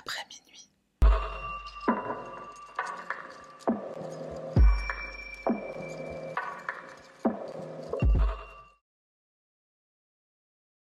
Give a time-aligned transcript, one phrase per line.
[0.00, 0.70] Après minuit.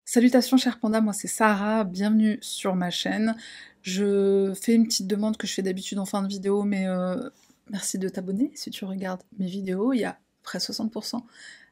[0.04, 3.36] Salutations chers pandas, moi c'est Sarah, bienvenue sur ma chaîne.
[3.82, 7.28] Je fais une petite demande que je fais d'habitude en fin de vidéo, mais euh,
[7.70, 9.92] merci de t'abonner si tu regardes mes vidéos.
[9.92, 11.22] Il y a près 60%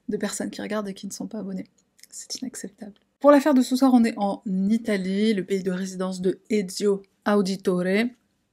[0.08, 1.66] de personnes qui regardent et qui ne sont pas abonnées.
[2.10, 2.94] C'est inacceptable.
[3.26, 7.02] Pour l'affaire de ce soir, on est en Italie, le pays de résidence de Ezio
[7.26, 8.06] Auditore.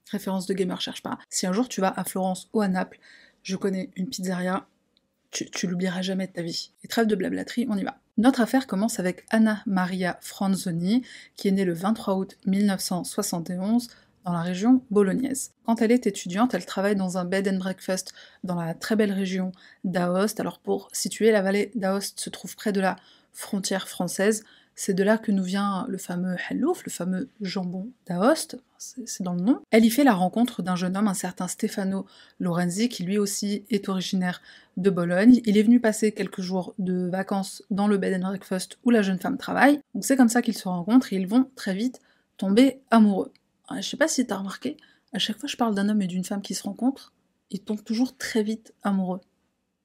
[0.10, 1.20] Référence de gamer, cherche pas.
[1.30, 2.98] Si un jour tu vas à Florence ou à Naples,
[3.44, 4.66] je connais une pizzeria,
[5.30, 6.72] tu, l'oublieras jamais de ta vie.
[6.84, 8.00] Et trêve de blablaterie, on y va.
[8.18, 11.04] Notre affaire commence avec Anna Maria Franzoni,
[11.36, 13.90] qui est née le 23 août 1971
[14.26, 15.52] dans la région bolognaise.
[15.68, 19.14] Quand elle est étudiante, elle travaille dans un bed and breakfast dans la très belle
[19.14, 19.52] région
[19.84, 20.40] d'Aoste.
[20.40, 22.96] Alors pour situer, la vallée d'Aoste se trouve près de la
[23.34, 24.44] frontière française.
[24.76, 29.34] C'est de là que nous vient le fameux Hellouf, le fameux jambon d'Aoste, c'est dans
[29.34, 29.62] le nom.
[29.72, 32.06] Elle y fait la rencontre d'un jeune homme, un certain Stefano
[32.40, 34.42] Lorenzi, qui lui aussi est originaire
[34.78, 35.42] de Bologne.
[35.46, 39.02] Il est venu passer quelques jours de vacances dans le bed and breakfast où la
[39.02, 39.80] jeune femme travaille.
[39.94, 42.02] Donc c'est comme ça qu'ils se rencontrent et ils vont très vite
[42.38, 43.32] tomber amoureux.
[43.76, 44.78] Je sais pas si t'as remarqué,
[45.14, 47.14] à chaque fois que je parle d'un homme et d'une femme qui se rencontrent,
[47.52, 49.22] ils tombent toujours très vite amoureux.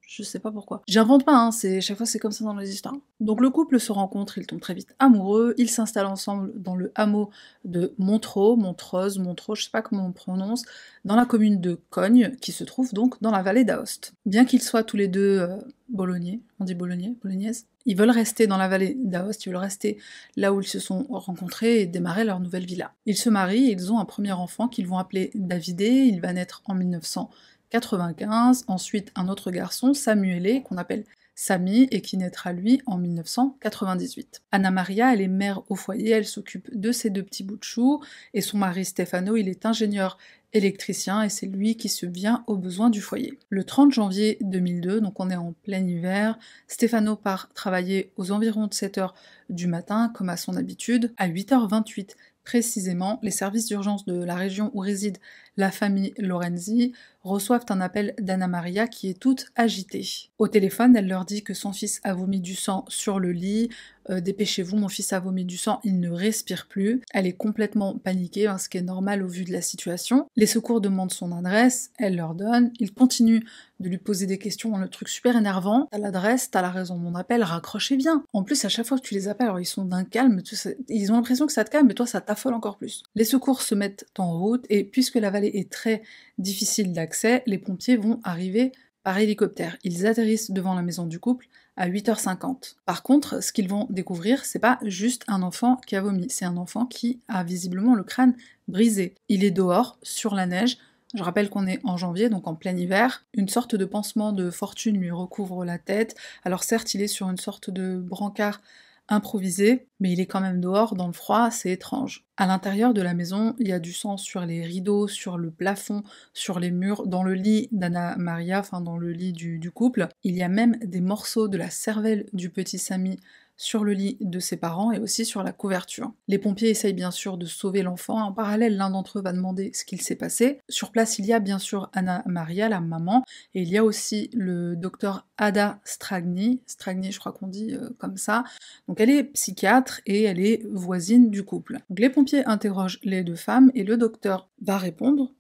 [0.08, 0.80] Je sais pas pourquoi.
[0.88, 2.94] J'invente pas, hein, c'est chaque fois c'est comme ça dans les histoires.
[3.20, 6.92] Donc le couple se rencontre, ils tombent très vite amoureux, ils s'installent ensemble dans le
[6.94, 7.28] hameau
[7.66, 10.64] de Montreux, Montrose, Montreux, je sais pas comment on prononce,
[11.04, 14.14] dans la commune de Cogne, qui se trouve donc dans la vallée d'Aoste.
[14.24, 15.58] Bien qu'ils soient tous les deux euh,
[15.90, 19.98] bolognais, on dit bolognais, bolognaise, ils veulent rester dans la vallée d'Aoste, ils veulent rester
[20.36, 22.94] là où ils se sont rencontrés et démarrer leur nouvelle villa.
[23.04, 26.62] Ils se marient ils ont un premier enfant qu'ils vont appeler Davidé, il va naître
[26.64, 27.28] en 1900
[27.70, 34.42] 95, ensuite un autre garçon, Samuele, qu'on appelle Samy, et qui naîtra lui en 1998.
[34.50, 37.62] Anna Maria, elle est mère au foyer, elle s'occupe de ses deux petits bouts de
[37.62, 38.02] chou,
[38.34, 40.19] et son mari Stefano, il est ingénieur
[40.52, 43.38] électricien et c'est lui qui se vient aux besoins du foyer.
[43.50, 48.66] Le 30 janvier 2002, donc on est en plein hiver, Stefano part travailler aux environs
[48.66, 49.10] de 7h
[49.50, 51.12] du matin, comme à son habitude.
[51.19, 55.19] À 8h28 précisément, les services d'urgence de la région où réside
[55.58, 56.92] la famille Lorenzi
[57.24, 60.06] reçoivent un appel d'Anna Maria qui est toute agitée.
[60.38, 63.68] Au téléphone, elle leur dit que son fils a vomi du sang sur le lit.
[64.08, 67.02] Euh, dépêchez-vous, mon fils a vomi du sang, il ne respire plus.
[67.12, 70.26] Elle est complètement paniquée, hein, ce qui est normal au vu de la situation.
[70.36, 72.72] Les secours demandent son adresse, elle leur donne.
[72.78, 73.42] Ils continuent
[73.80, 75.88] de lui poser des questions, le truc super énervant.
[75.91, 78.24] T'as l'adresse, t'as la raison de mon appel, raccrochez bien.
[78.32, 80.41] En plus, à chaque fois que tu les appelles, ils sont d'un calme,
[80.88, 83.02] ils ont l'impression que ça te calme, mais toi ça t'affole encore plus.
[83.14, 86.03] Les secours se mettent en route et puisque la vallée est très
[86.38, 88.72] difficile d'accès, les pompiers vont arriver
[89.03, 89.76] par hélicoptère.
[89.84, 92.75] Ils atterrissent devant la maison du couple à 8h50.
[92.84, 96.44] Par contre, ce qu'ils vont découvrir, c'est pas juste un enfant qui a vomi, c'est
[96.44, 98.34] un enfant qui a visiblement le crâne
[98.66, 99.14] brisé.
[99.28, 100.78] Il est dehors, sur la neige.
[101.14, 103.25] Je rappelle qu'on est en janvier, donc en plein hiver.
[103.32, 106.15] Une sorte de pansement de fortune lui recouvre la tête.
[106.44, 108.60] Alors certes, il est sur une sorte de brancard
[109.08, 112.26] improvisé, mais il est quand même dehors dans le froid, c'est étrange.
[112.36, 115.50] À l'intérieur de la maison, il y a du sang sur les rideaux, sur le
[115.50, 116.02] plafond,
[116.34, 120.08] sur les murs, dans le lit d'Anna Maria, enfin dans le lit du, couple.
[120.22, 123.18] Il y a même des morceaux de la cervelle du petit Samy
[123.58, 126.12] sur le lit de ses parents et aussi sur la couverture.
[126.28, 128.22] Les pompiers essayent bien sûr de sauver l'enfant.
[128.22, 130.60] En parallèle, l'un d'entre eux va demander ce qu'il s'est passé.
[130.69, 133.24] Sur place, il y a bien sûr Anna Maria, la maman,
[133.54, 136.62] et il y a aussi le docteur Ada Stragni.
[136.66, 138.44] Stragni, je crois qu'on dit euh, comme ça.
[138.86, 141.78] Donc elle est psychiatre et elle est voisine du couple.
[141.97, 145.32] Les pompiers interrogent les deux femmes et le docteur va répondre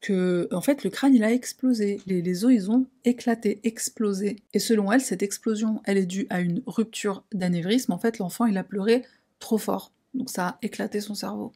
[0.00, 4.36] que en fait le crâne il a explosé, les, os ils ont éclaté, explosé.
[4.52, 7.92] Et selon elle, cette explosion, elle est due à une rupture d'anévrisme.
[7.92, 9.04] En fait, l'enfant il a pleuré
[9.38, 11.52] trop fort, donc ça a éclaté son cerveau.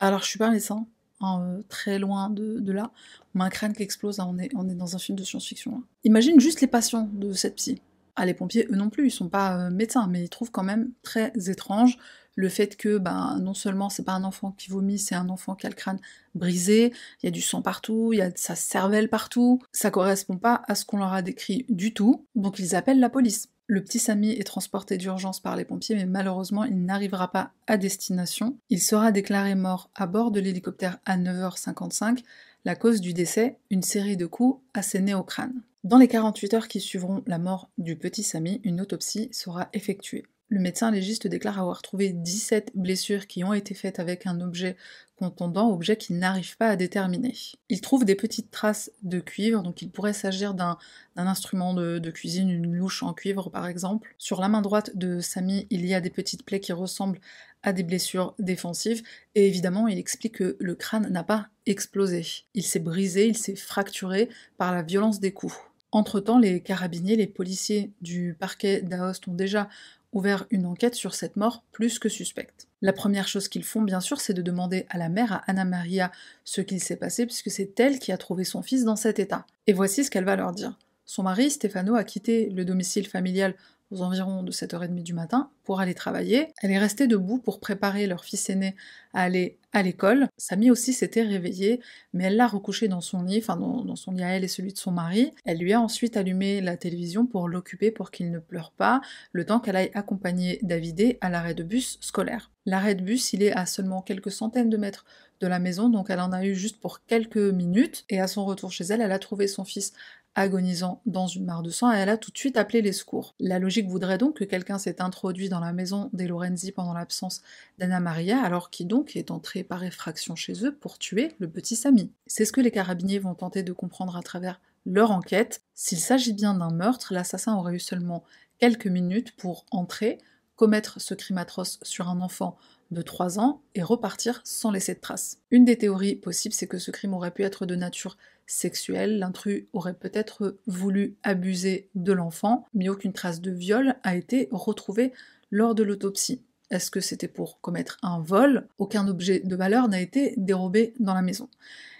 [0.00, 0.86] Alors je suis pas médecin,
[1.20, 2.90] hein, euh, très loin de, là.
[3.34, 5.76] On a un crâne qui explose, hein, on, est, dans un film de science-fiction.
[5.76, 5.84] Hein.
[6.04, 7.80] Imagine juste les patients de cette psy.
[8.16, 10.62] Ah, les pompiers, eux non plus, ils sont pas euh, médecins, mais ils trouvent quand
[10.62, 11.98] même très étrange
[12.34, 15.54] le fait que ben, non seulement c'est pas un enfant qui vomit, c'est un enfant
[15.54, 15.98] qui a le crâne
[16.34, 16.92] brisé,
[17.22, 20.62] il y a du sang partout, il y a sa cervelle partout, ça correspond pas
[20.66, 23.48] à ce qu'on leur a décrit du tout, donc ils appellent la police.
[23.66, 27.76] Le petit Samy est transporté d'urgence par les pompiers, mais malheureusement, il n'arrivera pas à
[27.76, 28.58] destination.
[28.68, 32.22] Il sera déclaré mort à bord de l'hélicoptère à 9h55.
[32.64, 35.62] La cause du décès, une série de coups assénés au crâne.
[35.84, 40.24] Dans les 48 heures qui suivront la mort du petit Samy, une autopsie sera effectuée.
[40.48, 44.76] Le médecin légiste déclare avoir trouvé 17 blessures qui ont été faites avec un objet
[45.16, 47.34] contondant, objet qu'il n'arrive pas à déterminer.
[47.68, 50.78] Il trouve des petites traces de cuivre, donc il pourrait s'agir d'un
[51.16, 54.14] instrument de, cuisine, une louche en cuivre par exemple.
[54.18, 57.18] Sur la main droite de Samy, il y a des petites plaies qui ressemblent
[57.64, 59.02] à des blessures défensives,
[59.34, 62.24] et évidemment il explique que le crâne n'a pas explosé.
[62.54, 64.28] Il s'est brisé, il s'est fracturé
[64.58, 65.58] par la violence des coups.
[65.92, 69.68] Entre-temps, les carabiniers, les policiers du parquet d'Aoste ont déjà
[70.12, 72.66] ouvert une enquête sur cette mort plus que suspecte.
[72.80, 75.64] La première chose qu'ils font, bien sûr, c'est de demander à la mère, à Anna
[75.64, 76.10] Maria,
[76.44, 79.46] ce qu'il s'est passé, puisque c'est elle qui a trouvé son fils dans cet état.
[79.66, 80.78] Et voici ce qu'elle va leur dire.
[81.04, 83.54] Son mari, Stefano, a quitté le domicile familial
[83.92, 86.48] aux environs de 7h30 du matin pour aller travailler.
[86.62, 88.74] Elle est restée debout pour préparer leur fils aîné
[89.12, 90.28] à aller à l'école.
[90.36, 91.80] Samy aussi s'était réveillée,
[92.12, 94.72] mais elle l'a recouché dans son lit, enfin dans, son lit à elle et celui
[94.72, 95.32] de son mari.
[95.44, 99.00] Elle lui a ensuite allumé la télévision pour l'occuper pour qu'il ne pleure pas,
[99.32, 102.50] le temps qu'elle aille accompagner Davidé à l'arrêt de bus scolaire.
[102.64, 105.04] L'arrêt de bus, il est à seulement quelques centaines de mètres
[105.40, 108.44] de la maison, donc elle en a eu juste pour quelques minutes, et à son
[108.44, 109.92] retour chez elle, elle a trouvé son fils
[110.34, 113.34] agonisant dans une mare de sang elle a tout de suite appelé les secours.
[113.38, 117.42] La logique voudrait donc que quelqu'un s'est introduit dans la maison des Lorenzi pendant l'absence
[117.78, 121.76] d'Anna Maria, alors qui donc est entré par effraction chez eux pour tuer le petit
[121.76, 122.10] Samy.
[122.26, 125.62] C'est ce que les carabiniers vont tenter de comprendre à travers leur enquête.
[125.74, 128.24] S'il s'agit bien d'un meurtre, l'assassin aurait eu seulement
[128.58, 130.18] quelques minutes pour entrer,
[130.56, 132.56] commettre ce crime atroce sur un enfant
[132.90, 135.38] de 3 ans et repartir sans laisser de traces.
[135.50, 138.16] Une des théories possibles, c'est que ce crime aurait pu être de nature
[138.52, 144.48] sexuelle, l'intrus aurait peut-être voulu abuser de l'enfant, mais aucune trace de viol a été
[144.50, 145.12] retrouvée
[145.50, 146.42] lors de l'autopsie.
[146.70, 148.68] Est-ce que c'était pour commettre un vol?
[148.78, 151.48] Aucun objet de valeur n'a été dérobé dans la maison.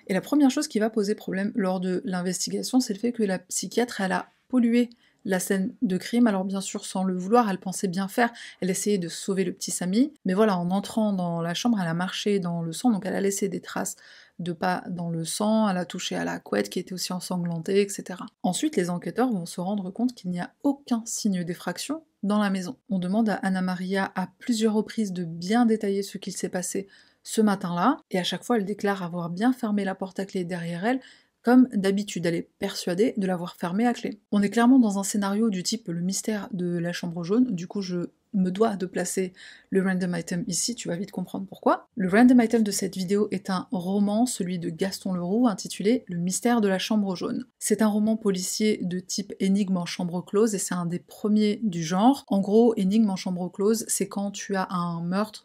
[0.08, 3.22] Et la première chose qui va poser problème lors de l'investigation, c'est le fait que
[3.22, 4.90] la psychiatre, elle a pollué
[5.24, 6.26] la scène de crime.
[6.26, 8.30] Alors bien sûr, sans le vouloir, elle pensait bien faire,
[8.60, 11.88] elle essayait de sauver le petit Samy, mais voilà, en entrant dans la chambre, elle
[11.88, 13.96] a marché dans le sang, donc elle a laissé des traces
[14.38, 17.80] de pas dans le sang, elle a touché à la couette qui était aussi ensanglantée,
[17.80, 18.20] etc.
[18.42, 22.50] Ensuite, les enquêteurs vont se rendre compte qu'il n'y a aucun signe d'effraction dans la
[22.50, 22.76] maison.
[22.88, 26.88] On demande à Anna Maria à plusieurs reprises de bien détailler ce qu'il s'est passé
[27.24, 30.44] ce matin-là, et à chaque fois elle déclare avoir bien fermé la porte à clé
[30.44, 31.00] derrière elle,
[31.42, 34.20] comme d'habitude, elle est persuadée de l'avoir fermée à clé.
[34.30, 37.66] On est clairement dans un scénario du type le mystère de la chambre jaune, du
[37.66, 39.32] coup je me dois de placer
[39.70, 41.88] le random item ici, tu vas vite comprendre pourquoi.
[41.96, 46.16] Le random item de cette vidéo est un roman, celui de Gaston Leroux, intitulé Le
[46.16, 47.44] mystère de la chambre jaune.
[47.58, 51.60] C'est un roman policier de type énigme en chambre close et c'est un des premiers
[51.62, 52.24] du genre.
[52.28, 55.44] En gros, énigme en chambre close, c'est quand tu as un meurtre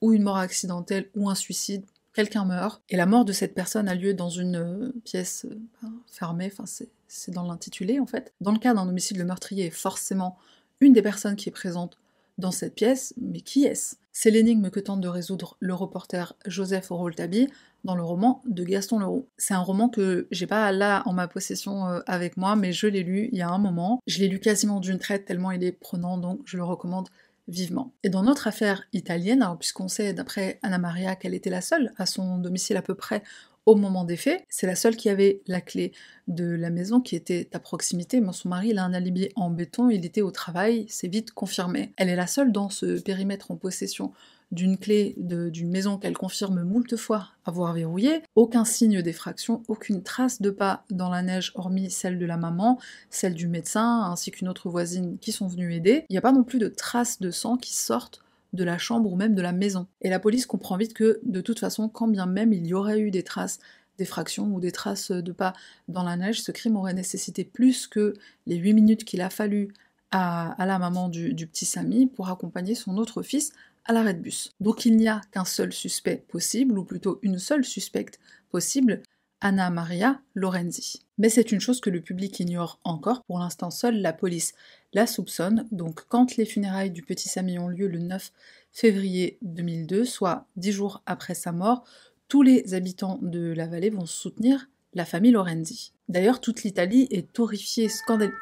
[0.00, 1.84] ou une mort accidentelle ou un suicide
[2.18, 5.86] quelqu'un meurt, et la mort de cette personne a lieu dans une euh, pièce euh,
[6.10, 6.64] fermée, enfin
[7.06, 8.32] c'est dans l'intitulé en fait.
[8.40, 10.36] Dans le cas d'un homicide, le meurtrier est forcément
[10.80, 11.96] une des personnes qui est présente
[12.36, 13.94] dans cette pièce, mais qui est-ce?
[14.10, 17.46] C'est l'énigme que tente de résoudre le reporter Joseph Rouletabille
[17.84, 19.28] dans le roman de Gaston Leroux.
[19.36, 22.88] C'est un roman que j'ai pas là en ma possession euh, avec moi, mais je
[22.88, 24.00] l'ai lu il y a un moment.
[24.08, 27.08] Je l'ai lu quasiment d'une traite tellement il est prenant, donc je le recommande
[27.48, 27.92] vivement.
[28.02, 32.06] Et dans notre affaire italienne, puisqu'on sait d'après Anna Maria qu'elle était la seule à
[32.06, 33.22] son domicile à peu près
[33.66, 35.92] au moment des faits, c'est la seule qui avait la clé
[36.26, 39.50] de la maison qui était à proximité, mais son mari il a un alibi en
[39.50, 41.92] béton, il était au travail, c'est vite confirmé.
[41.96, 44.12] Elle est la seule dans ce périmètre en possession
[44.50, 50.40] d'une clé d'une maison qu'elle confirme moult fois avoir verrouillée, aucun signe d'effraction, aucune trace
[50.40, 52.78] de pas dans la neige hormis celle de la maman,
[53.10, 56.04] celle du médecin, ainsi qu'une autre voisine qui sont venues aider.
[56.08, 58.22] Il n'y a pas non plus de traces de sang qui sortent
[58.54, 59.86] de la chambre ou même de la maison.
[60.00, 63.00] Et la police comprend vite que, de toute façon, quand bien même il y aurait
[63.00, 63.58] eu des traces
[63.98, 65.52] d'effraction ou des traces de pas
[65.88, 68.14] dans la neige, ce crime aurait nécessité plus que
[68.46, 69.74] les 8 minutes qu'il a fallu
[70.10, 73.52] à, la maman du, du petit Samy pour accompagner son autre fils
[73.92, 74.54] l'arrêt de bus.
[74.60, 78.18] Donc il n'y a qu'un seul suspect possible, ou plutôt une seule suspecte
[78.50, 79.02] possible,
[79.40, 81.02] Anna Maria Lorenzi.
[81.16, 84.54] Mais c'est une chose que le public ignore encore, pour l'instant seule la police
[84.92, 88.32] la soupçonne, donc quand les funérailles du petit Samy ont lieu le 9
[88.72, 91.84] février 2002, soit dix jours après sa mort,
[92.28, 95.92] tous les habitants de la vallée vont soutenir la famille Lorenzi.
[96.08, 98.34] D'ailleurs, toute l'Italie est horrifiée, scandalisée.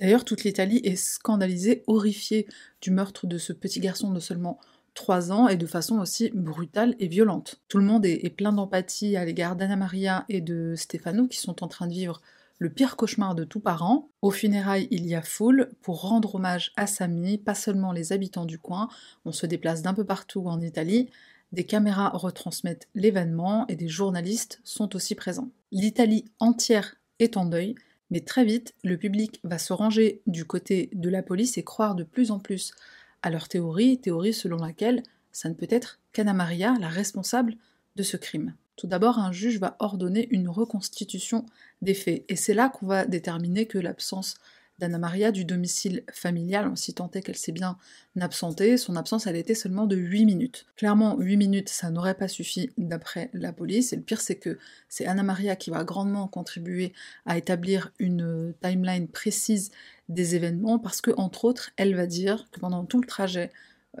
[0.00, 2.46] D'ailleurs, toute l'Italie est scandalisée, horrifiée
[2.80, 4.58] du meurtre de ce petit garçon de seulement
[4.94, 7.60] 3 ans et de façon aussi brutale et violente.
[7.68, 11.62] Tout le monde est, plein d'empathie à l'égard d'Anna Maria et de Stefano qui sont
[11.62, 12.20] en train de vivre
[12.58, 14.08] le pire cauchemar de tous parents.
[14.22, 18.44] Au funérailles, il y a foule pour rendre hommage à Samy, pas seulement les habitants
[18.44, 18.88] du coin,
[19.24, 21.08] on se déplace d'un peu partout en Italie,
[21.52, 25.50] des caméras retransmettent l'événement et des journalistes sont aussi présents.
[25.72, 27.74] L'Italie entière est en deuil,
[28.10, 31.94] Mais très vite, le public va se ranger du côté de la police et croire
[31.94, 32.72] de plus en plus
[33.22, 35.02] à leur théorie, théorie selon laquelle
[35.32, 37.56] ça ne peut être qu'Anna Maria la responsable
[37.96, 38.54] de ce crime.
[38.76, 41.44] Tout d'abord, un juge va ordonner une reconstitution
[41.82, 44.36] des faits, et c'est là qu'on va déterminer que l'absence
[44.80, 47.76] d'Anna Maria du domicile familial, on s'y tentait qu'elle s'est bien
[48.20, 50.66] absentée, son absence elle était seulement de 8 minutes.
[50.76, 54.58] Clairement, 8 minutes ça n'aurait pas suffi d'après la police, et le pire c'est que
[54.88, 56.92] c'est Anna Maria qui va grandement contribuer
[57.26, 59.70] à établir une timeline précise
[60.08, 63.50] des événements, parce que entre autres, elle va dire que pendant tout le trajet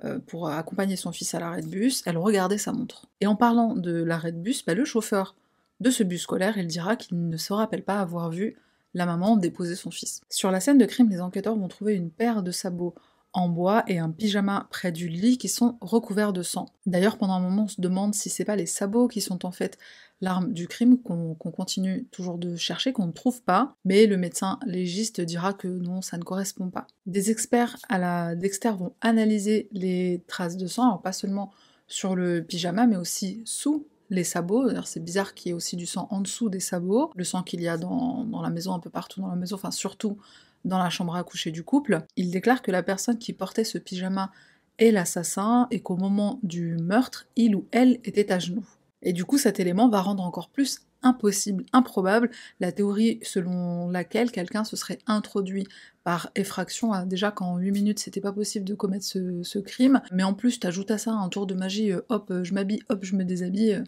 [0.04, 3.06] euh, pour accompagner son fils à l'arrêt de bus, elle regardait sa montre.
[3.20, 5.34] Et en parlant de l'arrêt de bus, bah, le chauffeur
[5.80, 8.56] de ce bus scolaire, il dira qu'il ne se rappelle pas avoir vu
[8.94, 10.20] la maman déposer son fils.
[10.28, 12.94] Sur la scène de crime, les enquêteurs vont trouver une paire de sabots
[13.32, 16.66] en bois et un pyjama près du lit qui sont recouverts de sang.
[16.86, 19.52] D'ailleurs, pendant un moment, on se demande si c'est pas les sabots qui sont en
[19.52, 19.78] fait
[20.20, 24.58] l'arme du crime qu'on continue toujours de chercher, qu'on ne trouve pas, mais le médecin
[24.66, 26.86] légiste dira que non, ça ne correspond pas.
[27.06, 31.52] Des experts à la Dexter vont analyser les traces de sang, alors pas seulement
[31.86, 34.68] sur le pyjama, mais aussi sous les sabots.
[34.84, 37.60] C'est bizarre qu'il y ait aussi du sang en dessous des sabots, le sang qu'il
[37.62, 40.18] y a dans, dans, la maison, un peu partout dans la maison, enfin surtout
[40.64, 42.02] dans la chambre à coucher du couple.
[42.16, 44.30] Il déclare que la personne qui portait ce pyjama
[44.78, 48.66] est l'assassin et qu'au moment du meurtre, il ou elle était à genoux.
[49.02, 54.30] Et du coup, cet élément va rendre encore plus impossible, improbable, la théorie selon laquelle
[54.30, 55.66] quelqu'un se serait introduit
[56.04, 60.22] par effraction, ah, déjà qu'en 8 minutes c'était pas possible de commettre ce, crime, mais
[60.22, 63.16] en plus t'ajoutes à ça un tour de magie, euh, hop, je m'habille, hop, je
[63.16, 63.84] me déshabille, euh,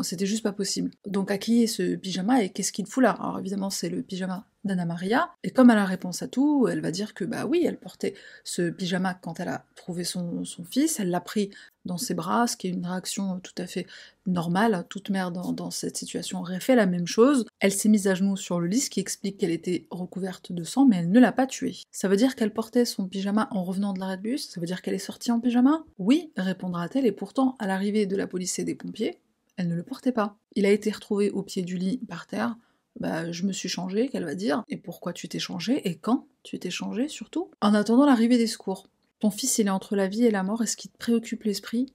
[0.00, 0.90] c'était juste pas possible.
[1.06, 3.10] Donc à qui est ce pyjama et qu'est-ce qu'il fout là?
[3.10, 6.80] Alors évidemment c'est le pyjama d'Anna Maria, et comme elle a réponse à tout, elle
[6.80, 11.00] va dire que bah oui, elle portait ce pyjama quand elle a trouvé son, fils,
[11.00, 11.50] elle l'a pris
[11.84, 13.86] dans ses bras, ce qui est une réaction tout à fait
[14.26, 17.44] normale, toute mère dans, cette situation aurait fait la même chose.
[17.58, 20.86] Elle s'est mise à genoux sur le lit, qui explique qu'elle était recouverte de sang,
[20.86, 21.76] mais elle ne l'a pas tuée.
[21.90, 24.48] Ça veut dire qu'elle portait son pyjama en revenant de l'arrêt de bus?
[24.48, 25.84] Ça veut dire qu'elle est sortie en pyjama?
[25.98, 29.18] Oui, répondra-t-elle, et pourtant, à l'arrivée de la police et des pompiers,
[29.56, 30.36] elle ne le portait pas.
[30.54, 32.56] Il a été retrouvé au pied du lit par terre.
[33.00, 34.64] Bah, je me suis changée, qu'elle va dire.
[34.68, 35.88] Et pourquoi tu t'es changée?
[35.88, 37.50] Et quand tu t'es changée, surtout?
[37.60, 38.88] En attendant l'arrivée des secours.
[39.20, 40.62] Ton fils, il est entre la vie et la mort.
[40.62, 41.92] Est-ce qu'il te préoccupe l'esprit?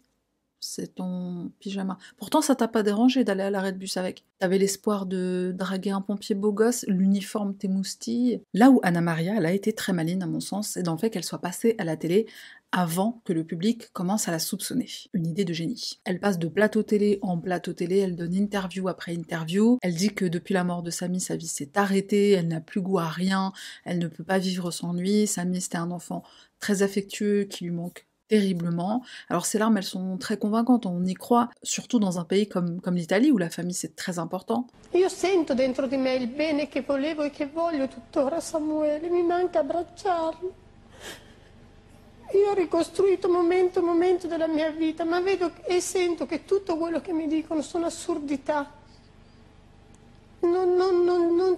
[0.59, 1.99] C'est ton pyjama.
[2.17, 4.23] Pourtant, ça t'a pas dérangé d'aller à l'arrêt de bus avec.
[4.39, 8.41] T'avais l'espoir de draguer un pompier beau gosse, l'uniforme t'émoustille.
[8.55, 10.97] Là où Anna Maria, elle a été très maline, à mon sens, c'est dans le
[10.97, 12.25] fait qu'elle soit passée à la télé
[12.71, 14.89] avant que le public commence à la soupçonner.
[15.13, 15.99] Une idée de génie.
[16.03, 20.13] Elle passe de plateau télé en plateau télé, elle donne interview après interview, elle dit
[20.13, 23.07] que depuis la mort de Samy, sa vie s'est arrêtée, elle n'a plus goût à
[23.07, 23.53] rien,
[23.85, 26.23] elle ne peut pas vivre sans lui, Samy c'était un enfant
[26.59, 29.03] très affectueux qui lui manque terriblement.
[29.29, 32.81] Alors ces larmes, elles sont très convaincantes, on y croit, surtout dans un pays comme,
[32.91, 34.67] l'Italie où la famille c'est très important.
[34.93, 39.23] Io sento dentro di me il bene che volevo e che voglio tuttora Samuele, mi
[39.23, 40.65] manca abbracciarlo.
[42.33, 47.01] Io ho ricostruito momento momento della mia vita, ma vedo e sento che tutto quello.
[50.39, 51.55] Non, non, non, non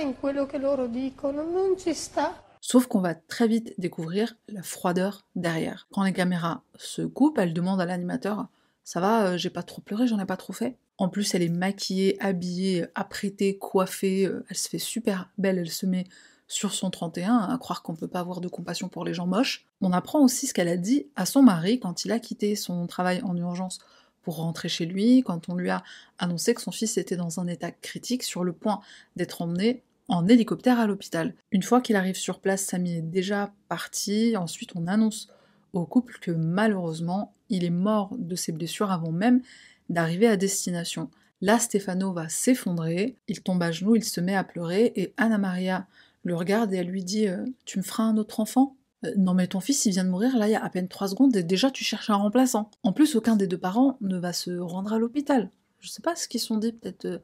[0.00, 2.34] in non.
[2.60, 5.86] Sauf qu'on va très vite découvrir la froideur derrière.
[5.92, 8.48] Quand les caméras se coupent, elle demande à l'animateur
[8.86, 10.78] Ça va, euh, j'ai pas trop pleuré, j'en ai pas trop fait?
[10.96, 15.72] En plus, elle est maquillée, habillée, apprêtée, coiffée, euh, elle se fait super belle, elle
[15.72, 16.04] se met
[16.48, 19.66] sur son 31, à croire qu'on peut pas avoir de compassion pour les gens moches.
[19.80, 22.86] On apprend aussi ce qu'elle a dit à son mari quand il a quitté son
[22.86, 23.80] travail en urgence
[24.22, 25.84] pour rentrer chez lui, quand on lui a
[26.18, 28.80] annoncé que son fils était dans un état critique, sur le point
[29.14, 31.34] d'être emmené en hélicoptère à l'hôpital.
[31.52, 34.36] Une fois qu'il arrive sur place, Samy est déjà parti.
[34.36, 35.28] Ensuite, on annonce
[35.72, 39.42] au couple que malheureusement, il est mort de ses blessures avant même
[39.90, 41.10] d'arriver à destination.
[41.40, 45.38] Là, Stefano va s'effondrer, il tombe à genoux, il se met à pleurer, et Anna
[45.38, 45.86] Maria
[46.26, 48.76] le regarde et elle lui dit euh, Tu me feras un autre enfant?
[49.04, 50.88] Euh, Non, mais ton fils, il vient de mourir là il y a à peine
[50.88, 52.70] trois secondes, et déjà tu cherches un remplaçant.
[52.82, 55.50] En plus, aucun des deux parents ne va se rendre à l'hôpital.
[55.80, 57.04] Je sais pas ce qu'ils sont dit, peut-être.
[57.04, 57.18] Euh,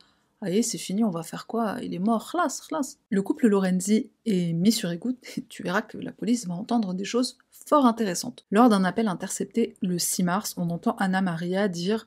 [0.44, 1.76] Allez, c'est fini, on va faire quoi?
[1.82, 2.96] Il est mort, khlas, khlas.
[3.10, 6.94] Le couple Lorenzi est mis sur écoute et tu verras que la police va entendre
[6.94, 8.44] des choses fort intéressantes.
[8.50, 12.04] Lors d'un appel intercepté le 6 mars, on entend Anna Maria dire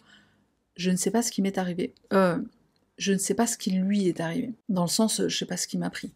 [0.76, 1.94] Je ne sais pas ce qui m'est arrivé.
[2.12, 2.38] Euh,
[2.98, 4.54] je ne sais pas ce qui lui est arrivé.
[4.68, 6.12] Dans le sens, je sais pas ce qui m'a pris.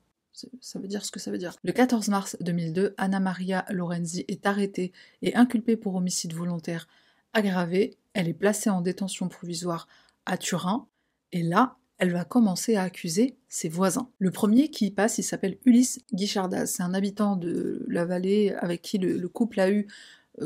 [0.61, 1.55] Ça veut dire ce que ça veut dire.
[1.63, 4.91] Le 14 mars 2002, Anna Maria Lorenzi est arrêtée
[5.21, 6.87] et inculpée pour homicide volontaire
[7.33, 7.97] aggravé.
[8.13, 9.87] Elle est placée en détention provisoire
[10.25, 10.87] à Turin.
[11.31, 14.09] Et là, elle va commencer à accuser ses voisins.
[14.19, 16.67] Le premier qui y passe, il s'appelle Ulysse Guichardaz.
[16.67, 19.87] C'est un habitant de la vallée avec qui le, couple a eu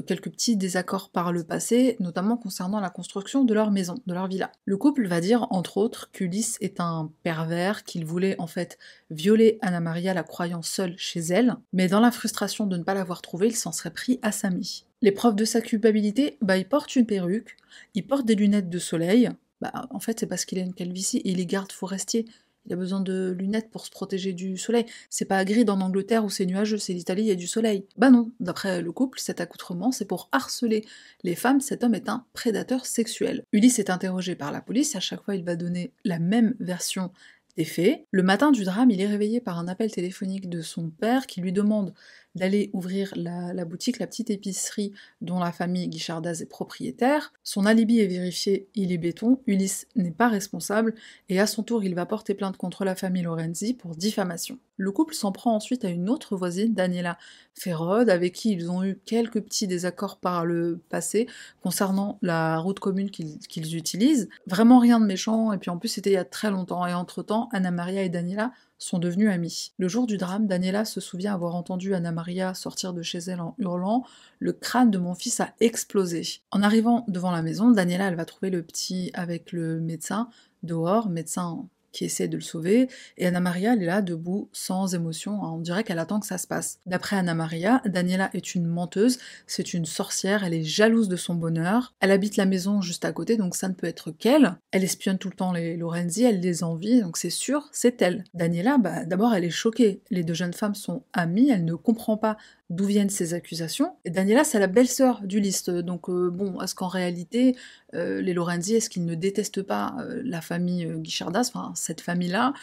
[0.02, 4.28] quelques petits désaccords par le passé, notamment concernant la construction de leur maison, de leur
[4.28, 4.52] villa.
[4.66, 8.78] Le couple va dire, entre autres, qu'Ulysse est un pervers, qu'il voulait en fait
[9.10, 12.94] violer Anna Maria la croyant seule chez elle, mais dans la frustration de ne pas
[12.94, 14.86] l'avoir trouvée, il s'en serait pris à Samy.
[15.02, 17.58] Les preuves de sa culpabilité, bah il porte une perruque,
[17.94, 19.30] il porte des lunettes de soleil,
[19.62, 22.26] bah en fait c'est parce qu'il a une calvitie et il est garde forestier,
[22.66, 24.86] il a besoin de lunettes pour se protéger du soleil.
[25.10, 27.86] C'est pas gris en Angleterre où c'est nuageux, c'est l'Italie, il y a du soleil.
[27.98, 30.86] Bah non, d'après le couple, cet accoutrement, c'est pour harceler
[31.24, 33.44] les femmes, cet homme est un prédateur sexuel.
[33.52, 37.12] Ulysse est interrogé par la police, à chaque fois il va donner la même version
[37.56, 41.40] Le matin du drame, il est réveillé par un appel téléphonique de son père qui
[41.40, 41.94] lui demande
[42.34, 44.92] d'aller ouvrir la, boutique, la petite épicerie
[45.22, 47.32] dont la famille Guichardaz est propriétaire.
[47.44, 50.96] Son alibi est vérifié, il est béton, Ulysse n'est pas responsable,
[51.30, 54.58] et à son tour il va porter plainte contre la famille Lorenzi pour diffamation.
[54.78, 57.18] Le couple s'en prend ensuite à une autre voisine, Daniela
[57.54, 61.28] Ferrod, avec qui ils ont eu quelques petits désaccords par le passé
[61.62, 64.30] concernant la route commune qu'ils utilisent.
[64.48, 66.94] Vraiment rien de méchant, et puis en plus c'était il y a très longtemps, et
[66.94, 69.72] entre-temps, Anna Maria et Daniela sont devenus amis.
[69.78, 73.42] Le jour du drame, Daniela se souvient avoir entendu Anna Maria sortir de chez elle
[73.42, 74.04] en hurlant
[74.40, 76.24] Le crâne de mon fils a explosé.
[76.52, 80.30] En arrivant devant la maison, Daniela elle va trouver le petit avec le médecin
[80.64, 84.94] dehors, médecin qui essaie de le sauver, et Anna Maria, elle est là, debout, sans
[84.96, 86.80] émotion, on dirait qu'elle attend que ça se passe.
[86.86, 91.36] D'après Anna Maria, Daniela est une menteuse, c'est une sorcière, elle est jalouse de son
[91.36, 94.84] bonheur, elle habite la maison juste à côté, donc ça ne peut être qu'elle, elle
[94.84, 98.24] espionne tout le temps les Lorenzi, elle les envie, donc c'est sûr, c'est elle.
[98.34, 102.18] Daniela, bah, d'abord elle est choquée, les deux jeunes femmes sont amies, elle ne comprend
[102.18, 102.38] pas
[102.70, 103.96] d'où viennent ces accusations.
[104.06, 105.70] Et Daniela, c'est la belle-sœur du liste.
[105.70, 107.56] Donc, euh, bon, est-ce qu'en réalité,
[107.94, 112.54] euh, les Lorenzi, est-ce qu'ils ne détestent pas euh, la famille Guichardas, enfin, cette famille-là?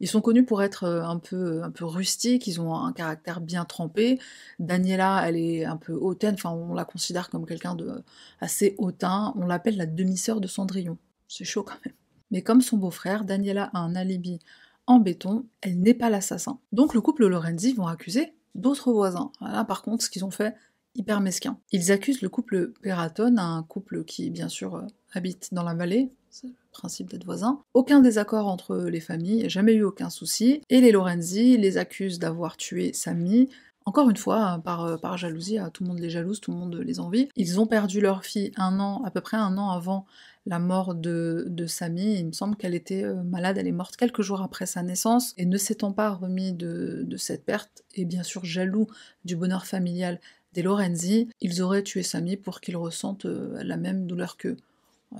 [0.00, 3.64] Ils sont connus pour être un peu, un peu rustiques, ils ont un caractère bien
[3.64, 4.20] trempé.
[4.60, 8.04] Daniela, elle est un peu hautaine, enfin on la considère comme quelqu'un de
[8.40, 9.34] assez hautain.
[9.36, 10.98] On l'appelle la demi-sœur de Cendrillon.
[11.26, 11.94] C'est chaud quand même.
[12.30, 14.38] Mais comme son beau-frère, Daniela a un alibi
[14.86, 16.60] en béton, elle n'est pas l'assassin.
[16.70, 19.30] Donc le couple Lorenzi vont accuser d'autres voisins.
[19.40, 20.54] Là, par contre, ce qu'ils ont fait,
[20.94, 21.58] hyper mesquin.
[21.72, 26.10] Ils accusent le couple Peratone, un couple qui, bien sûr, euh, habite dans la vallée,
[26.30, 27.62] c'est le principe d'être voisin.
[27.74, 30.60] Aucun désaccord entre les familles, jamais eu aucun souci.
[30.68, 33.48] Et les Lorenzi les accusent d'avoir tué Samy,
[33.84, 36.74] encore une fois, par, euh, par jalousie, tout le monde les jalouse, tout le monde
[36.76, 37.28] les envie.
[37.36, 40.04] Ils ont perdu leur fille un an, à peu près un an avant
[40.48, 42.14] la mort de, de Samy.
[42.18, 45.34] Il me semble qu'elle était euh, malade, elle est morte quelques jours après sa naissance,
[45.36, 48.86] et ne s'étant pas remis de, cette perte, et bien sûr jaloux
[49.24, 50.20] du bonheur familial
[50.54, 54.56] des Lorenzi, ils auraient tué Samy pour qu'il ressente euh, la même douleur qu'eux.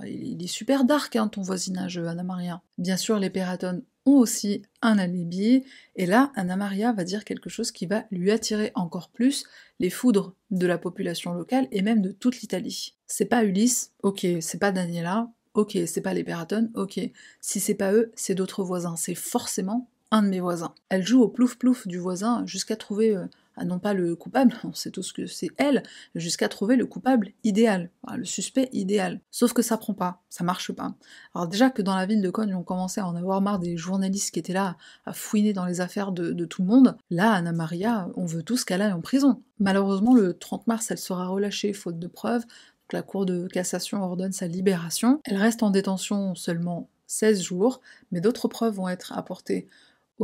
[0.05, 2.61] Il est super dark, hein, ton voisinage, Anna Maria.
[2.77, 3.81] Bien sûr, les Peratones
[4.17, 5.63] aussi un alibi,
[5.95, 9.45] et là, Anna Maria va dire quelque chose qui va lui attirer encore plus
[9.79, 12.95] les foudres de la population locale et même de toute l'Italie.
[13.07, 16.99] C'est pas Ulysse, ok, c'est pas Daniela, ok, c'est pas les Peratones, ok.
[17.41, 20.73] Si c'est pas eux, c'est d'autres voisins, c'est forcément un de mes voisins.
[20.89, 23.15] Elle joue au plouf-plouf du voisin jusqu'à trouver
[23.61, 25.83] ah, non pas le coupable, on sait tous que c'est elle,
[26.15, 29.21] jusqu'à trouver le coupable idéal, le suspect idéal.
[29.31, 30.93] Sauf que ça prend pas, ça marche pas.
[31.35, 33.77] Alors déjà que dans la ville de Cogne, on commençait à en avoir marre des
[33.77, 37.33] journalistes qui étaient là à fouiner dans les affaires de, de tout le monde, là,
[37.33, 39.41] Anna Maria, on veut tous qu'elle aille en prison.
[39.59, 42.45] Malheureusement, le 30 mars, elle sera relâchée faute de preuves,
[42.91, 45.21] la Cour de cassation ordonne sa libération.
[45.25, 49.67] Elle reste en détention seulement 16 jours, mais d'autres preuves vont être apportées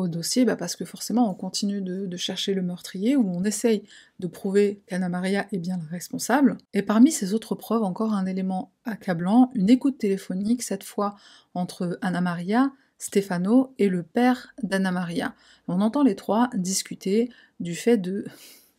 [0.07, 3.83] dossier bah parce que forcément on continue de, chercher le meurtrier ou on essaye
[4.19, 6.57] de prouver qu'Anna Maria est bien la responsable.
[6.73, 11.15] Et parmi ces autres preuves, encore un élément accablant, une écoute téléphonique, cette fois
[11.53, 15.35] entre Anna Maria, Stefano et le père d'Anna Maria.
[15.67, 17.29] On entend les trois discuter
[17.59, 18.25] du fait de...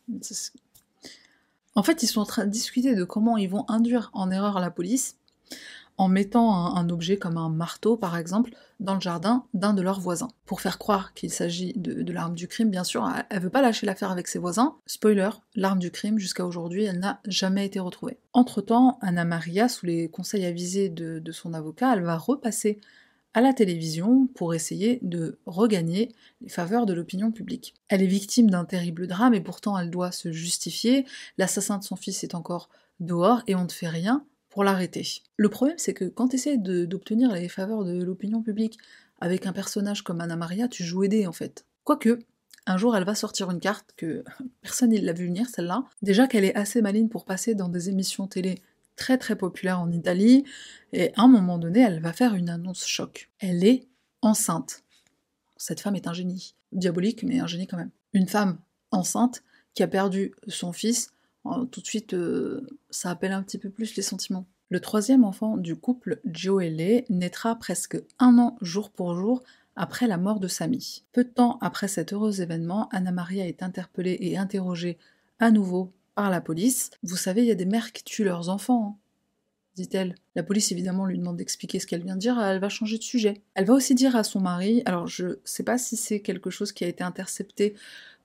[1.75, 4.59] En fait, ils sont en train de discuter de comment ils vont induire en erreur
[4.59, 5.15] la police
[5.97, 9.99] en mettant un, objet comme un marteau, par exemple, dans le jardin d'un de leurs
[9.99, 10.27] voisins.
[10.45, 13.87] Pour faire croire qu'il s'agit de, l'arme du crime, bien sûr, elle, veut pas lâcher
[13.87, 14.75] l'affaire avec ses voisins.
[14.85, 18.19] Spoiler, l'arme du crime, jusqu'à aujourd'hui, elle n'a jamais été retrouvée.
[18.33, 22.79] Entre-temps, Anna Maria, sous les conseils avisés de, de son avocat, elle va repasser
[23.33, 27.73] à la télévision pour essayer de regagner les faveurs de l'opinion publique.
[27.87, 31.05] Elle est victime d'un terrible drame et pourtant elle doit se justifier.
[31.37, 34.25] L'assassin de son fils est encore dehors et on ne fait rien
[34.63, 35.05] l'arrêter.
[35.35, 38.77] Le problème, c'est que quand tu essaies d'obtenir les faveurs de l'opinion publique
[39.19, 41.65] avec un personnage comme Anna Maria, tu joues aidé en fait.
[41.83, 42.19] Quoique,
[42.65, 44.23] un jour elle va sortir une carte que
[44.61, 45.83] personne ne l'a vu venir, celle-là.
[46.01, 48.61] Déjà qu'elle est assez maligne pour passer dans des émissions télé
[48.95, 50.43] très très populaires en Italie,
[50.91, 53.29] et à un moment donné, elle va faire une annonce choc.
[53.39, 53.87] Elle est
[54.21, 54.83] enceinte.
[55.55, 56.55] Cette femme est un génie.
[56.71, 57.91] Diabolique, mais un génie quand même.
[58.13, 58.59] Une femme
[58.91, 59.43] enceinte
[59.73, 61.11] qui a perdu son fils
[61.43, 64.45] tout de suite, euh, ça appelle un petit peu plus les sentiments.
[64.69, 69.43] Le troisième enfant du couple, Joelle, naîtra presque un an jour pour jour
[69.77, 71.03] après la mort de Samy.
[71.13, 74.97] Peu de temps après cet heureux événement, Anna Maria est interpellée et interrogée
[75.39, 76.89] à nouveau par la police.
[77.03, 78.99] Vous savez, il y a des mères qui tuent leurs enfants, hein,
[79.75, 80.15] dit-elle.
[80.35, 83.03] La police évidemment lui demande d'expliquer ce qu'elle vient de dire, elle va changer de
[83.03, 83.41] sujet.
[83.53, 86.71] Elle va aussi dire à son mari, alors je sais pas si c'est quelque chose
[86.71, 87.75] qui a été intercepté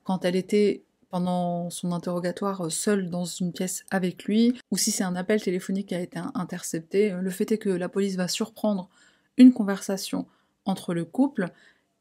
[0.03, 5.03] quand elle était pendant son interrogatoire seule dans une pièce avec lui, ou si c'est
[5.03, 7.11] un appel téléphonique qui a été intercepté.
[7.11, 8.89] Le fait est que la police va surprendre
[9.37, 10.25] une conversation
[10.65, 11.51] entre le couple,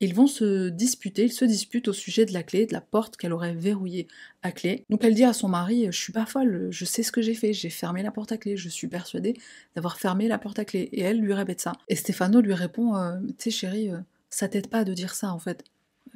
[0.01, 3.19] ils vont se disputer, ils se disputent au sujet de la clé, de la porte
[3.19, 4.09] qu'elle aurait verrouillée
[4.41, 4.87] à clé.
[4.89, 7.35] Donc elle dit à son mari, je suis pas folle, je sais ce que j'ai
[7.35, 9.37] fait, j'ai fermé la porte à clé, je suis persuadée
[9.77, 10.89] d'avoir fermé la porte à clé.
[10.93, 11.73] Et elle lui répète ça.
[11.89, 13.99] Et Stefano lui répond, euh, tu sais chérie, euh,
[14.31, 15.65] ça t'aide pas de dire ça en fait.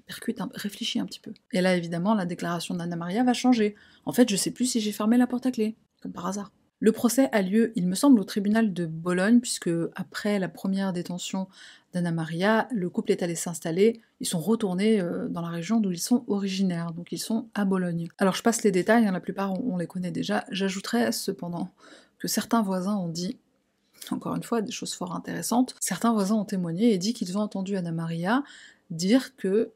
[0.07, 1.33] Percute, réfléchis un petit peu.
[1.53, 3.75] Et là évidemment la déclaration d'Anna Maria va changer.
[4.05, 6.53] En fait je sais plus si j'ai fermé la porte à clé, comme par hasard.
[6.79, 10.93] Le procès a lieu, il me semble, au tribunal de Bologne, puisque après la première
[10.93, 11.49] détention
[11.95, 15.91] d'Anna Maria, le couple est allé s'installer, ils sont retournés euh, dans la région d'où
[15.91, 18.09] ils sont originaires, donc ils sont à Bologne.
[18.19, 21.71] Alors je passe les détails, hein, la plupart on, les connaît déjà, j'ajouterais cependant
[22.19, 23.39] que certains voisins ont dit,
[24.11, 27.43] encore une fois, des choses fort intéressantes, certains voisins ont témoigné et dit qu'ils ont
[27.43, 28.45] entendu Anna Maria
[28.91, 29.73] dire que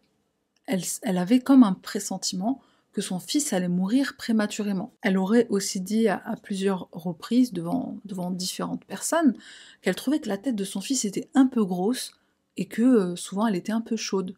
[1.02, 4.92] elle avait comme un pressentiment que son fils allait mourir prématurément.
[5.02, 8.00] Elle aurait aussi dit à, plusieurs reprises devant,
[8.33, 9.35] différentes personnes
[9.80, 12.12] qu'elle trouvait que la tête de son fils était un peu grosse
[12.56, 14.35] et que euh, souvent elle était un peu chaude.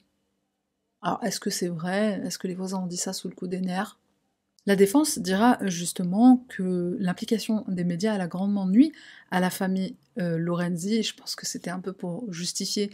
[1.01, 2.21] Alors est-ce que c'est vrai?
[2.25, 3.99] Est-ce que les voisins ont dit ça sous le coup des nerfs?
[4.67, 8.93] La défense dira justement que l'implication des médias a grandement nuit
[9.33, 12.91] à la famille euh, Lorenzi, je pense que c'était un peu pour justifier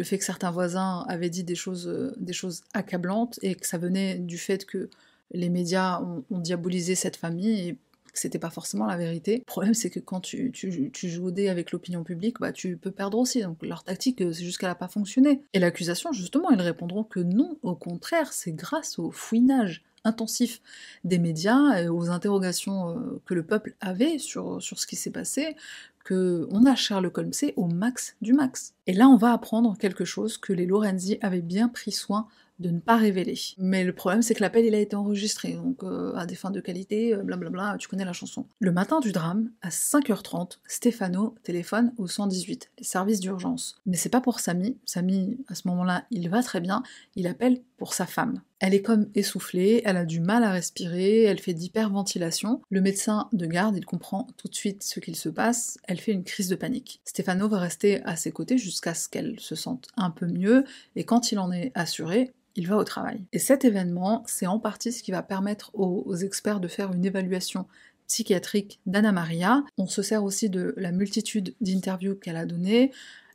[0.00, 3.66] le fait que certains voisins avaient dit des choses, euh, des choses accablantes et que
[3.66, 4.88] ça venait du fait que
[5.30, 9.36] les médias ont, diabolisé cette famille et que c'était pas forcément la vérité.
[9.36, 12.90] Le problème, c'est que quand tu, joues au dé avec l'opinion publique, bah, tu peux
[12.90, 13.42] perdre aussi.
[13.42, 15.42] Donc leur tactique, euh, c'est juste qu'elle n'a pas fonctionné.
[15.52, 20.62] Et l'accusation, justement, ils répondront que non, au contraire, c'est grâce au fouinage intensif
[21.04, 25.56] des médias, aux interrogations euh, que le peuple avait sur, sur ce qui s'est passé,
[26.04, 28.74] que on a Sherlock Holmes au max du max.
[28.90, 32.26] Et là, on va apprendre quelque chose que les Lorenzi avaient bien pris soin
[32.58, 33.38] de ne pas révéler.
[33.56, 36.50] Mais le problème, c'est que l'appel, il a été enregistré, donc euh, à des fins
[36.50, 38.46] de qualité, euh, blablabla, tu connais la chanson.
[38.58, 43.80] Le matin du drame, à 5h30, Stefano téléphone au 118, les services d'urgence.
[43.86, 46.82] Mais c'est pas pour Samy, Samy, à ce moment-là, il va très bien,
[47.16, 48.42] il appelle pour sa femme.
[48.58, 52.60] Elle est comme essoufflée, elle a du mal à respirer, elle fait d'hyperventilation.
[52.68, 56.12] Le médecin de garde, il comprend tout de suite ce qu'il se passe, elle fait
[56.12, 57.00] une crise de panique.
[57.06, 60.64] Stefano va rester à ses côtés jusqu'à ce qu'elle se sente un peu mieux,
[60.96, 63.24] et quand il en est assuré, il va au travail.
[63.32, 67.04] Et cet événement, c'est en partie ce qui va permettre aux, experts de faire une
[67.04, 67.66] évaluation
[68.06, 69.62] psychiatrique d'Anna Maria.
[69.78, 72.90] On se sert aussi de la multitude d'interviews qu'elle a données,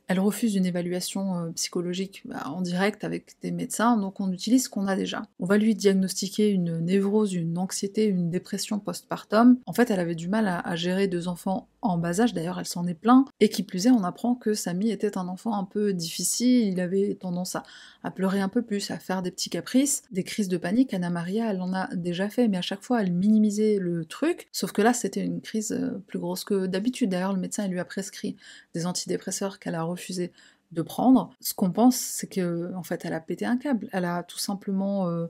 [0.08, 4.64] elle refuse une évaluation euh, psychologique bah, en direct avec des médecins, donc on utilise
[4.64, 5.22] ce qu'on a déjà.
[5.40, 9.58] On va lui diagnostiquer une névrose, une anxiété, une dépression postpartum.
[9.66, 12.66] En fait, elle avait du mal à, gérer deux enfants en bas âge, d'ailleurs elle
[12.66, 15.64] s'en est plaint, et qui plus est, on apprend que Samy était un enfant un
[15.64, 17.62] peu difficile, il avait tendance à,
[18.02, 20.92] à, pleurer un peu plus, à faire des petits caprices, des crises de panique.
[20.92, 24.48] Anna Maria, elle en a déjà fait, mais à chaque fois elle minimisait le truc,
[24.52, 27.10] sauf que là c'était une crise euh, plus grosse que d'habitude.
[27.10, 28.36] D'ailleurs, le médecin lui a prescrit
[28.74, 30.32] des antidépresseurs qu'elle a refusé
[30.72, 31.30] de prendre.
[31.40, 33.88] Ce qu'on pense, c'est que en fait, elle a pété un câble.
[33.92, 35.26] Elle a tout simplement euh,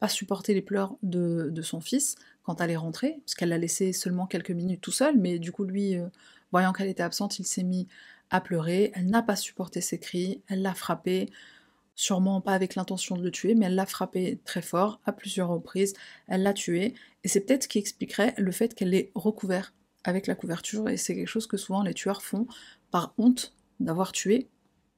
[0.00, 3.92] pas supporté les pleurs de, son fils quand elle est rentrée, parce qu'elle l'a laissé
[3.92, 6.06] seulement quelques minutes tout seul, mais du coup, lui, euh,
[6.52, 7.88] voyant qu'elle était absente, il s'est mis
[8.30, 8.92] à pleurer.
[8.94, 11.30] Elle n'a pas supporté ses cris, elle l'a frappé,
[11.94, 15.48] sûrement pas avec l'intention de le tuer, mais elle l'a frappé très fort à plusieurs
[15.48, 15.94] reprises,
[16.28, 20.26] elle l'a tué, et c'est peut-être ce qui expliquerait le fait qu'elle l'ait recouvert avec
[20.26, 22.46] la couverture, et c'est quelque chose que souvent les tueurs font
[22.90, 24.48] par honte d'avoir tué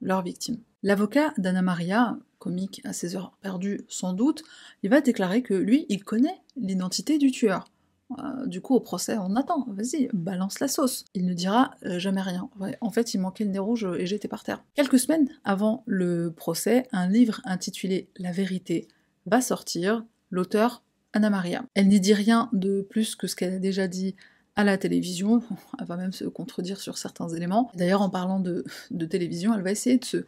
[0.01, 0.59] leur victime.
[0.83, 4.43] L'avocat d'Anna Maria, comique à ses heures perdues sans doute,
[4.83, 7.71] il va déclarer que lui, il connaît l'identité du tueur.
[8.19, 11.05] Euh, du coup, au procès, on attend, vas-y, balance la sauce.
[11.15, 12.51] Il ne dira euh, jamais rien.
[12.81, 14.65] en fait, il manquait le nez rouge et j'étais par terre.
[14.75, 18.89] Quelques semaines avant le procès, un livre intitulé La vérité
[19.27, 21.65] va sortir, l'auteur Anna Maria.
[21.75, 24.17] Elle n'y dit rien de plus que ce qu'elle a déjà dit
[24.57, 25.43] à la télévision,
[25.81, 27.71] elle va même se contredire sur certains éléments.
[27.75, 28.65] D'ailleurs, en parlant de,
[29.07, 30.25] télévision, elle va essayer de se,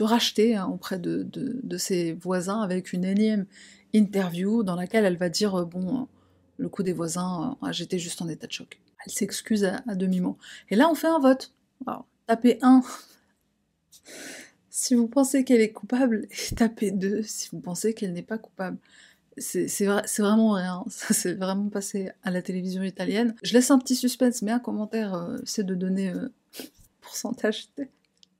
[0.00, 3.46] racheter hein, auprès de, ses voisins avec une énième
[3.92, 6.08] interview dans laquelle elle va dire euh, bon,
[6.56, 8.80] le coup des voisins, euh, j'étais juste en état de choc.
[9.04, 10.38] Elle s'excuse à, demi-mot.
[10.70, 11.52] Et là, on fait un vote.
[12.26, 12.82] Tapez 1
[14.70, 18.38] si vous pensez qu'elle est coupable, et tapez 2 si vous pensez qu'elle n'est pas
[18.38, 18.78] coupable.
[19.38, 19.86] C'est
[20.18, 23.34] vraiment rien, ça s'est vraiment passé à la télévision italienne.
[23.42, 26.28] Je laisse un petit suspense, mais un commentaire, euh, c'est de donner euh,
[27.00, 27.68] pourcentage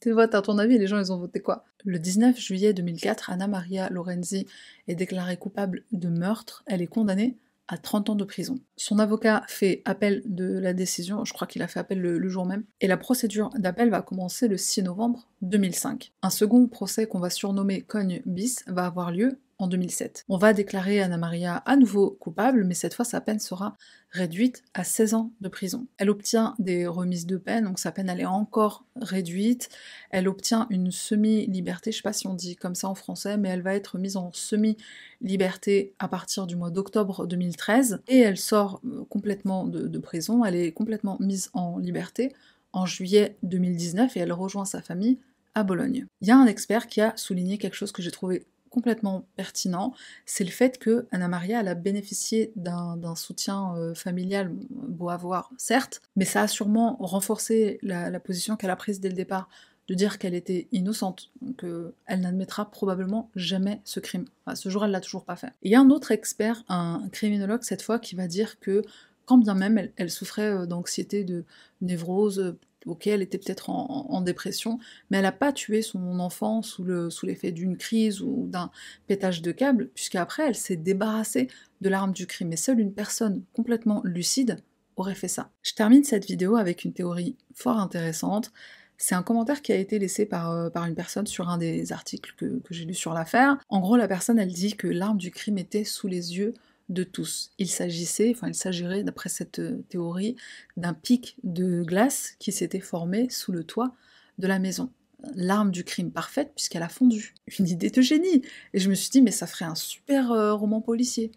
[0.02, 1.64] tes votes, à ton avis, les gens, ils ont voté quoi?
[1.84, 4.46] Le 19 juillet 2004, Anna Maria Lorenzi
[4.88, 6.64] est déclarée coupable de meurtre.
[6.66, 7.36] Elle est condamnée
[7.68, 8.58] à 30 ans de prison.
[8.76, 12.28] Son avocat fait appel de la décision, je crois qu'il a fait appel le, le
[12.28, 16.12] jour même, et la procédure d'appel va commencer le 6 novembre 2005.
[16.22, 20.24] Un second procès qu'on va surnommer Cogne bis va avoir lieu 2007.
[20.28, 23.76] On va déclarer Anna Maria à nouveau coupable, mais cette fois sa peine sera
[24.10, 25.86] réduite à 16 ans de prison.
[25.98, 29.68] Elle obtient des remises de peine, donc sa peine elle est encore réduite.
[30.10, 33.48] Elle obtient une semi-liberté, je sais pas si on dit comme ça en français, mais
[33.48, 38.80] elle va être mise en semi-liberté à partir du mois d'octobre 2013, et elle sort
[38.84, 42.32] euh, complètement de, de prison, elle est complètement mise en liberté
[42.72, 45.18] en juillet 2019 et elle rejoint sa famille
[45.54, 46.06] à Bologne.
[46.20, 49.92] Il y a un expert qui a souligné quelque chose que j'ai trouvé complètement pertinent,
[50.24, 55.50] c'est le fait que Anna Maria a bénéficié d'un soutien euh, familial beau à voir,
[55.58, 59.48] certes, mais ça a sûrement renforcé la, position qu'elle a prise dès le départ
[59.88, 64.24] de dire qu'elle était innocente, donc euh, n'admettra probablement jamais ce crime.
[64.54, 65.52] ce jour, elle l'a toujours pas fait.
[65.62, 68.82] il y a un autre expert, un, criminologue cette fois, qui va dire que
[69.26, 71.44] quand bien même elle souffrait euh, d'anxiété, de
[71.82, 74.78] névrose, ok, elle était peut-être en, dépression,
[75.10, 76.84] mais elle n'a pas tué son enfant sous,
[77.22, 78.70] l'effet d'une crise ou d'un
[79.06, 81.48] pétage de câble, puisqu'après elle s'est débarrassée
[81.80, 82.52] de l'arme du crime.
[82.52, 84.62] Et seule une personne complètement lucide
[84.96, 85.50] aurait fait ça.
[85.62, 88.52] Je termine cette vidéo avec une théorie fort intéressante.
[88.98, 92.34] C'est un commentaire qui a été laissé par, euh, une personne sur un des articles
[92.36, 93.58] que, j'ai lu sur l'affaire.
[93.68, 96.54] En gros, la personne, elle dit que l'arme du crime était sous les yeux
[96.92, 97.52] de tous.
[97.58, 100.36] Il s'agissait, enfin il s'agirait d'après cette euh, théorie,
[100.76, 103.94] d'un pic de glace qui s'était formé sous le toit
[104.38, 104.92] de la maison.
[105.34, 107.34] L'arme du crime parfaite puisqu'elle a fondu.
[107.58, 108.42] Une idée de génie.
[108.74, 111.32] Et je me suis dit mais ça ferait un super euh, roman policier.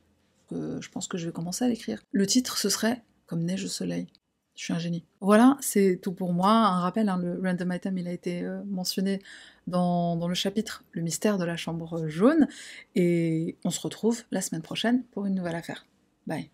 [0.51, 2.01] je pense que je vais commencer à l'écrire.
[2.11, 4.07] Le titre ce serait Comme neige au soleil.
[4.55, 5.03] Je suis un génie.
[5.19, 6.49] Voilà, c'est tout pour moi.
[6.49, 9.21] Un rappel, hein, le random item, il a été euh, mentionné
[9.67, 12.47] dans, dans, le chapitre Le mystère de la chambre jaune.
[12.95, 15.85] Et on se retrouve la semaine prochaine pour une nouvelle affaire.
[16.25, 16.49] Bye.